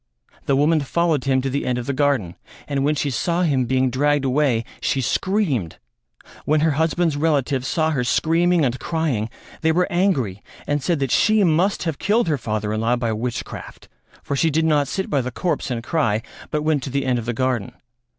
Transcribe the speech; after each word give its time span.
The 0.47 0.55
woman 0.55 0.79
followed 0.79 1.25
him 1.25 1.43
to 1.43 1.49
the 1.51 1.63
end 1.63 1.77
of 1.77 1.85
the 1.85 1.93
garden 1.93 2.33
and 2.67 2.83
when 2.83 2.95
she 2.95 3.11
saw 3.11 3.43
him 3.43 3.65
being 3.65 3.91
dragged 3.91 4.25
away, 4.25 4.65
she 4.81 4.99
screamed. 4.99 5.77
When 6.43 6.61
her 6.61 6.71
husband's 6.71 7.15
relatives 7.15 7.67
saw 7.67 7.91
her 7.91 8.03
screaming 8.03 8.65
and 8.65 8.79
crying 8.79 9.29
they 9.61 9.71
were 9.71 9.85
angry 9.91 10.41
and 10.65 10.81
said 10.81 10.97
that 11.01 11.11
she 11.11 11.43
must 11.43 11.83
have 11.83 11.99
killed 11.99 12.27
her 12.29 12.39
father 12.39 12.73
in 12.73 12.81
law 12.81 12.95
by 12.95 13.13
witchcraft, 13.13 13.89
for 14.23 14.35
she 14.35 14.49
did 14.49 14.65
not 14.65 14.87
sit 14.87 15.07
by 15.07 15.21
the 15.21 15.29
corpse 15.29 15.69
and 15.69 15.83
cry 15.83 16.23
but 16.49 16.63
went 16.63 16.81
to 16.81 16.89
the 16.89 17.05
end 17.05 17.19
of 17.19 17.25
the 17.27 17.31
garden. 17.33 17.71